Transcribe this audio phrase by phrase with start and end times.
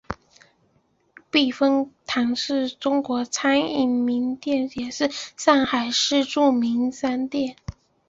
[1.29, 7.53] 避风塘是中华餐饮名店也是上海市著名商标。